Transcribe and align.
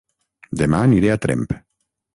Dema 0.61 0.81
aniré 0.87 1.13
a 1.17 1.21
Tremp 1.27 1.49